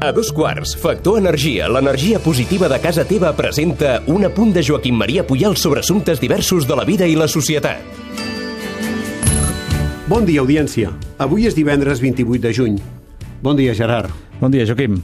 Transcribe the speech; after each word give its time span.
A 0.00 0.12
dos 0.12 0.32
quarts, 0.32 0.72
Factor 0.80 1.18
Energia, 1.20 1.68
l'energia 1.68 2.18
positiva 2.24 2.70
de 2.72 2.78
casa 2.80 3.04
teva 3.04 3.34
presenta 3.36 3.98
un 4.08 4.24
apunt 4.24 4.54
de 4.56 4.62
Joaquim 4.64 4.96
Maria 4.96 5.26
Puyal 5.28 5.58
sobre 5.60 5.84
assumptes 5.84 6.22
diversos 6.22 6.66
de 6.66 6.78
la 6.78 6.86
vida 6.88 7.06
i 7.06 7.18
la 7.20 7.28
societat. 7.28 7.84
Bon 10.08 10.24
dia, 10.24 10.40
audiència. 10.40 10.90
Avui 11.20 11.44
és 11.46 11.54
divendres 11.54 12.00
28 12.00 12.42
de 12.48 12.54
juny. 12.56 12.80
Bon 13.44 13.54
dia, 13.56 13.76
Gerard. 13.76 14.10
Bon 14.40 14.50
dia, 14.50 14.64
Joaquim. 14.66 14.98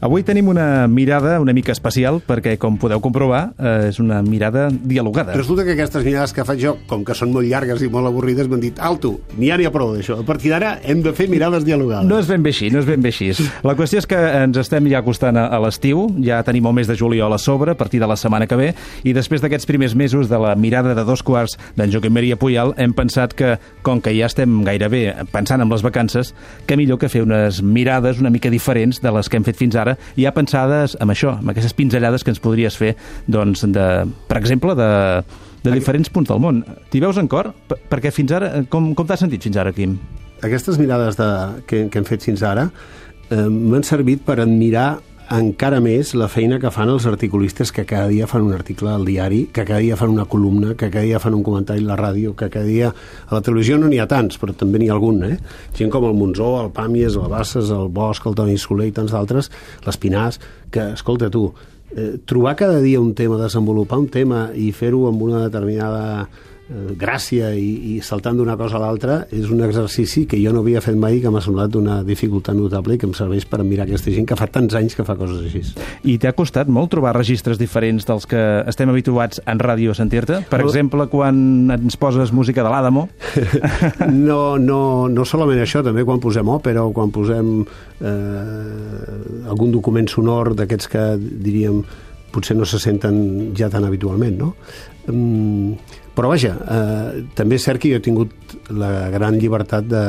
Avui 0.00 0.22
tenim 0.22 0.46
una 0.46 0.86
mirada 0.86 1.40
una 1.42 1.52
mica 1.52 1.72
especial 1.74 2.20
perquè, 2.22 2.52
com 2.60 2.76
podeu 2.78 3.00
comprovar, 3.02 3.48
eh, 3.58 3.88
és 3.88 3.98
una 3.98 4.20
mirada 4.22 4.68
dialogada. 4.70 5.34
Resulta 5.34 5.64
que 5.66 5.72
aquestes 5.74 6.04
mirades 6.06 6.32
que 6.32 6.44
faig 6.46 6.60
jo, 6.62 6.76
com 6.86 7.02
que 7.04 7.16
són 7.18 7.32
molt 7.34 7.48
llargues 7.50 7.82
i 7.82 7.88
molt 7.90 8.06
avorrides, 8.06 8.46
m'han 8.46 8.62
dit, 8.62 8.78
alto, 8.78 9.16
n'hi 9.34 9.50
ha 9.50 9.56
n'hi 9.58 9.66
ha 9.66 9.72
prou 9.74 9.96
d'això. 9.96 10.20
A 10.22 10.26
partir 10.26 10.52
d'ara 10.54 10.76
hem 10.86 11.02
de 11.02 11.12
fer 11.18 11.26
mirades 11.28 11.66
dialogades. 11.66 12.06
No 12.06 12.20
és 12.22 12.30
ben 12.30 12.44
bé 12.46 12.52
així, 12.54 12.70
no 12.70 12.78
és 12.78 12.86
ben 12.86 13.02
bé 13.02 13.10
així. 13.10 13.32
La 13.66 13.74
qüestió 13.74 13.98
és 13.98 14.06
que 14.06 14.18
ens 14.44 14.60
estem 14.62 14.86
ja 14.86 15.00
acostant 15.02 15.36
a, 15.36 15.48
a 15.50 15.58
l'estiu, 15.64 16.06
ja 16.22 16.38
tenim 16.46 16.70
el 16.70 16.76
mes 16.78 16.86
de 16.86 16.94
juliol 16.98 17.34
a 17.34 17.40
sobre, 17.42 17.74
a 17.74 17.78
partir 17.78 17.98
de 17.98 18.06
la 18.06 18.16
setmana 18.16 18.46
que 18.46 18.58
ve, 18.60 18.70
i 19.02 19.16
després 19.16 19.42
d'aquests 19.42 19.66
primers 19.66 19.96
mesos 19.98 20.30
de 20.30 20.38
la 20.38 20.54
mirada 20.54 20.94
de 20.94 21.04
dos 21.08 21.24
quarts 21.26 21.58
d'en 21.74 21.90
Joaquim 21.90 22.14
Maria 22.14 22.38
Puyal, 22.38 22.70
hem 22.78 22.94
pensat 22.94 23.34
que, 23.34 23.56
com 23.82 23.98
que 23.98 24.14
ja 24.14 24.30
estem 24.30 24.60
gairebé 24.62 25.26
pensant 25.34 25.58
en 25.64 25.74
les 25.74 25.82
vacances, 25.82 26.34
que 26.70 26.78
millor 26.78 27.02
que 27.02 27.10
fer 27.10 27.24
unes 27.26 27.62
mirades 27.66 28.22
una 28.22 28.30
mica 28.30 28.50
diferents 28.50 29.02
de 29.02 29.10
les 29.10 29.28
que 29.28 29.40
hem 29.40 29.46
fet 29.46 29.58
fins 29.58 29.74
ara, 29.74 29.87
ja 30.18 30.32
pensades 30.36 30.96
amb 31.00 31.14
això, 31.14 31.36
amb 31.38 31.52
aquestes 31.54 31.74
pinzellades 31.78 32.24
que 32.24 32.32
ens 32.34 32.40
podries 32.44 32.76
fer, 32.78 32.94
doncs, 33.26 33.64
de, 33.74 33.86
per 34.28 34.38
exemple, 34.40 34.74
de, 34.78 34.88
de 35.64 35.74
diferents 35.74 36.10
punts 36.14 36.30
del 36.30 36.40
món. 36.42 36.62
T'hi 36.90 37.00
veus 37.04 37.18
en 37.20 37.28
cor? 37.30 37.52
Per- 37.68 37.80
Perquè 37.90 38.12
fins 38.14 38.32
ara, 38.36 38.52
com, 38.70 38.92
com 38.98 39.06
t'has 39.08 39.20
sentit 39.24 39.42
fins 39.48 39.56
ara, 39.60 39.72
Quim? 39.76 39.96
Aquestes 40.44 40.78
mirades 40.78 41.16
de, 41.18 41.28
que, 41.66 41.86
que 41.90 41.98
hem 41.98 42.06
fet 42.06 42.22
fins 42.22 42.44
ara 42.46 42.68
eh, 43.30 43.48
m'han 43.50 43.82
servit 43.86 44.22
per 44.26 44.36
admirar 44.44 44.98
encara 45.28 45.76
més 45.84 46.14
la 46.16 46.26
feina 46.32 46.56
que 46.60 46.70
fan 46.72 46.88
els 46.88 47.04
articulistes 47.08 47.68
que 47.74 47.84
cada 47.88 48.08
dia 48.08 48.26
fan 48.30 48.46
un 48.46 48.54
article 48.56 48.88
al 48.88 49.04
diari, 49.04 49.42
que 49.52 49.64
cada 49.68 49.80
dia 49.84 49.96
fan 50.00 50.14
una 50.14 50.24
columna, 50.24 50.72
que 50.74 50.88
cada 50.88 51.04
dia 51.04 51.20
fan 51.20 51.36
un 51.36 51.42
comentari 51.44 51.84
a 51.84 51.90
la 51.90 51.98
ràdio, 52.00 52.34
que 52.36 52.48
cada 52.48 52.64
dia... 52.64 52.88
A 53.28 53.36
la 53.36 53.42
televisió 53.44 53.76
no 53.76 53.90
n'hi 53.92 54.00
ha 54.00 54.08
tants, 54.08 54.40
però 54.40 54.56
també 54.56 54.80
n'hi 54.80 54.88
ha 54.88 54.96
algun, 54.96 55.20
eh? 55.28 55.36
Gent 55.76 55.92
com 55.92 56.08
el 56.08 56.16
Monzó, 56.16 56.54
el 56.62 56.72
Pàmies, 56.72 57.18
el 57.20 57.28
Basses, 57.28 57.68
el 57.74 57.92
Bosch, 57.92 58.24
el 58.24 58.38
Toni 58.38 58.56
Soler 58.56 58.88
i 58.88 58.94
tants 58.96 59.12
d'altres, 59.12 59.50
l'Espinàs, 59.84 60.40
que, 60.72 60.92
escolta 60.96 61.28
tu, 61.32 61.50
eh, 61.92 62.14
trobar 62.24 62.56
cada 62.56 62.80
dia 62.80 63.00
un 63.00 63.12
tema, 63.14 63.36
desenvolupar 63.36 64.00
un 64.00 64.08
tema 64.08 64.46
i 64.56 64.70
fer-ho 64.72 65.06
amb 65.10 65.28
una 65.28 65.44
determinada 65.44 66.28
gràcia 67.00 67.54
i, 67.56 67.94
i 67.96 68.00
saltant 68.04 68.36
d'una 68.36 68.56
cosa 68.60 68.76
a 68.76 68.80
l'altra 68.82 69.14
és 69.32 69.46
un 69.48 69.62
exercici 69.64 70.26
que 70.28 70.36
jo 70.42 70.52
no 70.52 70.60
havia 70.60 70.82
fet 70.84 70.96
mai 71.00 71.16
que 71.22 71.30
m'ha 71.32 71.40
semblat 71.40 71.70
d'una 71.72 72.02
dificultat 72.04 72.54
notable 72.58 72.94
i 72.96 72.98
que 73.00 73.06
em 73.08 73.14
serveix 73.16 73.46
per 73.48 73.62
mirar 73.64 73.86
aquesta 73.86 74.12
gent 74.12 74.26
que 74.28 74.36
fa 74.36 74.46
tants 74.52 74.76
anys 74.76 74.94
que 74.98 75.04
fa 75.08 75.16
coses 75.16 75.46
així. 75.48 75.62
I 76.04 76.18
t'ha 76.20 76.34
costat 76.36 76.68
molt 76.68 76.90
trobar 76.92 77.14
registres 77.16 77.56
diferents 77.58 78.04
dels 78.04 78.26
que 78.28 78.42
estem 78.68 78.92
habituats 78.92 79.40
en 79.48 79.58
ràdio 79.64 79.92
a 79.92 79.98
sentir-te? 79.98 80.42
Per 80.50 80.60
No. 80.60 80.66
exemple, 80.68 81.06
quan 81.08 81.70
ens 81.72 81.96
poses 81.96 82.32
música 82.36 82.62
de 82.62 82.68
l'Àdamo, 82.68 83.08
No, 84.12 84.58
no, 84.58 85.08
no 85.08 85.24
solament 85.24 85.60
això, 85.62 85.80
també 85.86 86.04
quan 86.04 86.20
posem 86.20 86.48
òpera 86.52 86.84
o 86.84 86.92
quan 86.92 87.10
posem 87.14 87.62
eh, 88.28 89.48
algun 89.48 89.72
document 89.72 90.08
sonor 90.10 90.52
d'aquests 90.58 90.90
que 90.92 91.04
diríem 91.18 91.80
potser 92.32 92.56
no 92.58 92.66
se 92.68 92.78
senten 92.82 93.54
ja 93.56 93.70
tan 93.72 93.86
habitualment, 93.88 94.36
no? 94.36 94.50
Mm, 95.08 95.72
però 96.18 96.32
vaja, 96.32 96.56
eh, 96.58 97.22
també 97.38 97.60
és 97.60 97.64
cert 97.68 97.78
que 97.78 97.92
jo 97.92 98.00
he 98.00 98.02
tingut 98.02 98.56
la 98.74 99.06
gran 99.14 99.38
llibertat 99.38 99.86
de, 99.86 100.02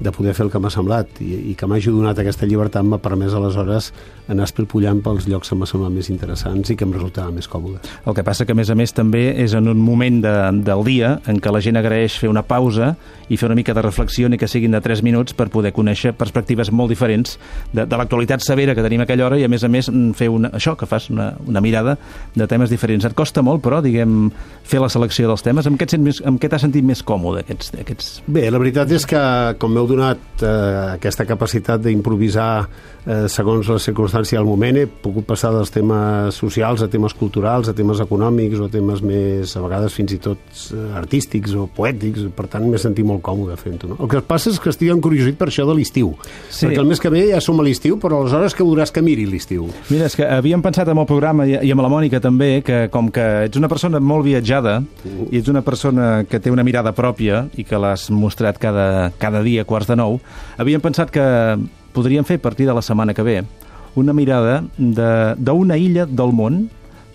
de 0.00 0.12
poder 0.14 0.34
fer 0.36 0.46
el 0.46 0.52
que 0.52 0.60
m'ha 0.62 0.70
semblat 0.70 1.20
i, 1.24 1.52
i 1.52 1.56
que 1.58 1.66
m'hagi 1.66 1.90
donat 1.90 2.18
aquesta 2.22 2.46
llibertat 2.46 2.86
m'ha 2.86 3.00
permès 3.02 3.34
aleshores 3.34 3.92
anar 4.28 4.46
espilpullant 4.46 5.00
pels 5.02 5.26
llocs 5.28 5.50
que 5.50 5.58
m'ha 5.58 5.68
semblat 5.68 5.94
més 5.94 6.10
interessants 6.12 6.70
i 6.70 6.76
que 6.76 6.86
em 6.86 6.92
resultaven 6.94 7.34
més 7.34 7.48
còmodes. 7.48 7.88
el 8.04 8.14
que 8.14 8.24
passa 8.24 8.46
que, 8.46 8.52
a 8.52 8.58
més 8.58 8.70
a 8.70 8.76
més, 8.78 8.92
també 8.94 9.32
és 9.42 9.54
en 9.58 9.68
un 9.68 9.80
moment 9.80 10.20
de, 10.22 10.34
del 10.64 10.84
dia 10.84 11.14
en 11.26 11.40
què 11.40 11.52
la 11.52 11.62
gent 11.64 11.80
agraeix 11.80 12.18
fer 12.20 12.30
una 12.30 12.44
pausa 12.46 12.94
i 13.28 13.36
fer 13.36 13.48
una 13.48 13.56
mica 13.56 13.74
de 13.74 13.82
reflexió, 13.82 14.28
ni 14.28 14.38
que 14.38 14.48
siguin 14.48 14.72
de 14.72 14.80
3 14.80 15.02
minuts, 15.04 15.34
per 15.36 15.48
poder 15.52 15.72
conèixer 15.76 16.14
perspectives 16.16 16.70
molt 16.72 16.92
diferents 16.92 17.36
de, 17.72 17.84
de 17.84 17.98
l'actualitat 18.00 18.44
severa 18.44 18.74
que 18.76 18.84
tenim 18.84 19.02
a 19.02 19.08
aquella 19.08 19.26
hora 19.26 19.38
i, 19.40 19.44
a 19.44 19.50
més 19.52 19.64
a 19.64 19.72
més, 19.72 19.90
mm, 19.90 20.14
fer 20.18 20.30
una, 20.32 20.52
això, 20.56 20.76
que 20.78 20.88
fas 20.88 21.10
una, 21.12 21.32
una 21.46 21.62
mirada 21.64 21.98
de 22.36 22.46
temes 22.48 22.72
diferents. 22.72 23.04
Et 23.08 23.16
costa 23.16 23.42
molt, 23.44 23.62
però, 23.64 23.82
diguem, 23.84 24.30
fer 24.68 24.80
la 24.80 24.90
selecció 24.92 25.28
dels 25.28 25.44
temes. 25.44 25.68
Amb 25.68 25.80
què 25.80 26.48
t'has 26.48 26.64
sentit 26.64 26.84
més 26.84 27.02
còmode, 27.04 27.44
aquests, 27.44 27.74
aquests... 27.80 28.10
Bé, 28.28 28.48
la 28.52 28.60
veritat 28.60 28.92
és 28.96 29.06
que 29.08 29.20
com 29.60 29.74
m'heu 29.74 29.87
donat 29.88 30.42
eh, 30.44 30.48
aquesta 30.94 31.24
capacitat 31.28 31.80
d'improvisar 31.84 32.50
eh, 33.08 33.24
segons 33.32 33.68
la 33.72 33.78
circumstància 33.82 34.38
del 34.38 34.46
moment, 34.48 34.76
he 34.78 34.86
pogut 34.86 35.26
passar 35.28 35.50
dels 35.54 35.72
temes 35.74 36.36
socials 36.38 36.82
a 36.84 36.88
temes 36.92 37.14
culturals, 37.18 37.68
a 37.70 37.74
temes 37.76 38.00
econòmics 38.04 38.60
o 38.60 38.68
a 38.68 38.72
temes 38.72 39.02
més, 39.04 39.54
a 39.56 39.62
vegades 39.64 39.94
fins 39.96 40.14
i 40.14 40.20
tot 40.22 40.38
eh, 40.74 40.84
artístics 40.98 41.54
o 41.58 41.66
poètics, 41.74 42.28
per 42.36 42.46
tant 42.52 42.66
m'he 42.68 42.80
sentit 42.80 43.06
molt 43.08 43.22
còmode 43.26 43.56
fent-ho. 43.60 43.92
No? 43.94 43.98
El 44.04 44.12
que 44.12 44.22
passa 44.28 44.52
és 44.52 44.60
que 44.62 44.70
estic 44.72 44.92
encuriosit 44.94 45.38
per 45.40 45.48
això 45.50 45.66
de 45.68 45.76
l'estiu, 45.78 46.14
Sí. 46.48 46.66
perquè 46.66 46.80
el 46.82 46.88
mes 46.90 47.00
que 47.00 47.10
ve 47.12 47.24
ja 47.32 47.40
som 47.44 47.58
a 47.60 47.64
l'estiu, 47.66 47.98
però 48.00 48.20
aleshores 48.22 48.54
que 48.54 48.64
veuràs 48.66 48.92
que 48.92 49.02
miri 49.02 49.26
l'estiu. 49.26 49.68
Mira, 49.90 50.06
és 50.06 50.16
que 50.16 50.26
havíem 50.28 50.62
pensat 50.64 50.88
amb 50.88 51.00
el 51.02 51.06
programa 51.08 51.46
i, 51.48 51.56
i 51.66 51.72
amb 51.72 51.82
la 51.84 51.90
Mònica 51.92 52.20
també 52.20 52.62
que 52.64 52.88
com 52.92 53.10
que 53.14 53.24
ets 53.48 53.56
una 53.58 53.68
persona 53.68 54.00
molt 54.00 54.24
viatjada 54.26 54.78
i 55.30 55.38
ets 55.40 55.48
una 55.48 55.62
persona 55.62 56.24
que 56.28 56.40
té 56.40 56.50
una 56.52 56.64
mirada 56.66 56.92
pròpia 56.96 57.46
i 57.56 57.64
que 57.64 57.78
l'has 57.80 58.08
mostrat 58.10 58.58
cada, 58.58 59.10
cada 59.18 59.42
dia 59.42 59.62
a 59.62 59.68
quarts 59.78 59.90
de 59.90 59.96
nou, 59.98 60.18
havíem 60.58 60.82
pensat 60.82 61.12
que 61.14 61.22
podríem 61.94 62.26
fer 62.26 62.38
a 62.40 62.42
partir 62.42 62.66
de 62.66 62.74
la 62.74 62.82
setmana 62.82 63.14
que 63.14 63.22
ve 63.22 63.42
una 63.98 64.12
mirada 64.14 64.62
d'una 64.78 65.78
illa 65.78 66.06
del 66.06 66.34
món 66.34 66.66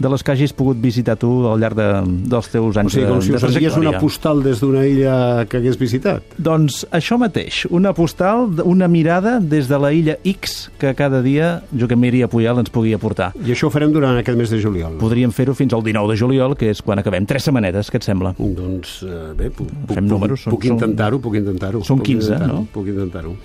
de 0.04 0.12
les 0.12 0.24
que 0.24 0.34
hagis 0.34 0.54
pogut 0.56 0.80
visitar 0.84 1.16
tu 1.20 1.32
al 1.48 1.62
llarg 1.64 1.78
de, 1.80 1.88
dels 2.30 2.50
teus 2.52 2.76
O 2.76 2.82
anys 2.82 2.98
sigui, 2.98 3.08
com 3.08 3.22
de, 3.22 3.26
si 3.26 3.34
de 3.34 3.50
enviés 3.50 3.78
una 3.80 3.96
postal 4.02 4.44
des 4.44 4.62
d'una 4.64 4.84
illa 4.90 5.16
que 5.50 5.62
hagués 5.62 5.80
visitat. 5.80 6.36
Doncs 6.38 6.84
això 6.92 7.18
mateix, 7.22 7.64
una 7.72 7.94
postal, 7.96 8.50
una 8.68 8.90
mirada 8.92 9.38
des 9.40 9.70
de 9.72 9.80
la 9.80 9.94
illa 9.96 10.18
X 10.28 10.70
que 10.82 10.94
cada 11.00 11.22
dia 11.26 11.56
Joaquim 11.72 12.04
Maria 12.04 12.28
Puyal 12.28 12.60
ens 12.62 12.74
pugui 12.74 12.94
aportar. 12.98 13.32
I 13.40 13.56
això 13.56 13.70
ho 13.70 13.74
farem 13.74 13.94
durant 13.96 14.20
aquest 14.20 14.40
mes 14.40 14.52
de 14.52 14.60
juliol. 14.62 14.98
Podríem 15.02 15.32
fer-ho 15.36 15.56
fins 15.58 15.76
al 15.76 15.86
19 15.86 16.12
de 16.14 16.20
juliol, 16.20 16.58
que 16.60 16.72
és 16.74 16.84
quan 16.84 17.00
acabem. 17.00 17.28
Tres 17.30 17.48
setmanetes, 17.48 17.92
què 17.94 18.02
et 18.02 18.08
sembla? 18.08 18.34
Doncs 18.38 19.00
eh, 19.08 19.22
bé, 19.40 19.50
puc, 19.54 19.72
puc, 19.72 19.96
Fem 19.96 20.10
números, 20.10 20.48
puc, 20.50 20.60
puc 20.60 20.70
intentar-ho, 20.74 21.22
puc 21.24 21.40
intentar-ho. 21.40 21.84
Són 21.88 22.02
puc 22.02 22.12
15, 22.12 22.34
intentar-ho, 22.34 22.60
no? 22.60 22.68
Puc 22.74 22.92
intentar-ho. 22.92 23.36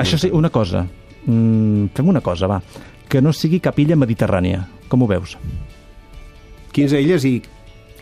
Això 0.00 0.20
sí, 0.20 0.32
una 0.32 0.50
cosa. 0.54 0.86
Mm, 1.26 1.92
fem 1.94 2.08
una 2.08 2.22
cosa, 2.24 2.48
va. 2.50 2.60
Que 3.06 3.22
no 3.22 3.34
sigui 3.36 3.60
cap 3.62 3.78
illa 3.82 3.98
mediterrània. 3.98 4.64
Com 4.88 5.02
ho 5.02 5.10
veus? 5.10 5.36
15 6.76 7.00
illes 7.02 7.24
i 7.24 7.34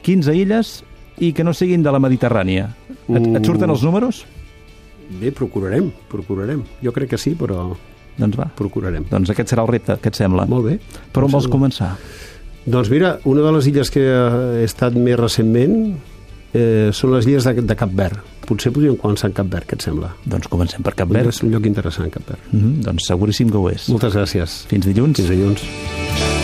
15 0.04 0.34
illes 0.36 0.76
i 1.22 1.32
que 1.32 1.44
no 1.46 1.54
siguin 1.54 1.84
de 1.84 1.92
la 1.94 2.00
Mediterrània. 2.02 2.68
Et, 3.06 3.26
et 3.38 3.46
surten 3.46 3.70
els 3.70 3.84
números? 3.86 4.24
bé, 5.20 5.30
procurarem, 5.32 5.90
procurarem. 6.10 6.62
Jo 6.82 6.92
crec 6.92 7.14
que 7.14 7.18
sí, 7.20 7.34
però 7.38 7.74
Doncs 8.16 8.38
va. 8.38 8.48
procurarem. 8.56 9.04
Doncs 9.10 9.30
aquest 9.30 9.52
serà 9.52 9.64
el 9.64 9.70
repte, 9.70 9.96
què 10.00 10.10
et 10.10 10.18
sembla? 10.18 10.46
Molt 10.50 10.66
bé. 10.68 10.78
Per 11.12 11.22
on 11.22 11.28
Em 11.28 11.36
vols 11.36 11.48
començar? 11.50 11.94
Doncs 12.64 12.90
mira, 12.90 13.18
una 13.28 13.42
de 13.44 13.52
les 13.52 13.66
illes 13.68 13.90
que 13.92 14.02
he 14.02 14.64
estat 14.64 14.94
més 14.96 15.18
recentment 15.20 15.74
eh, 16.54 16.88
són 16.96 17.12
les 17.12 17.28
illes 17.28 17.44
de, 17.44 17.60
de 17.60 17.76
Cap 17.76 17.92
Verd. 17.92 18.22
Potser 18.48 18.72
podríem 18.72 18.96
començar 19.00 19.28
en 19.30 19.36
Cap 19.36 19.50
Verd, 19.52 19.68
què 19.68 19.76
et 19.76 19.84
sembla? 19.84 20.14
Doncs 20.24 20.48
comencem 20.52 20.84
per 20.84 20.94
Cap 20.96 21.12
Verd. 21.12 21.28
És 21.32 21.42
un 21.44 21.52
lloc 21.52 21.68
interessant, 21.68 22.10
Cap 22.12 22.24
Verd. 22.28 22.48
Mm 22.52 22.60
-hmm, 22.60 22.80
doncs 22.88 23.10
seguríssim 23.10 23.50
que 23.50 23.58
ho 23.58 23.68
és. 23.68 23.88
Moltes 23.88 24.14
gràcies. 24.14 24.64
Fins 24.72 24.86
dilluns. 24.86 25.16
Fins 25.20 25.28
dilluns. 25.28 26.43